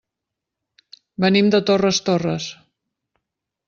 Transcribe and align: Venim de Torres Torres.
Venim 1.25 1.53
de 1.57 1.61
Torres 1.71 2.03
Torres. 2.11 2.53